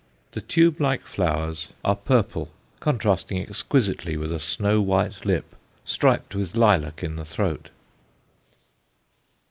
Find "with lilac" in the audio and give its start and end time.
6.33-7.03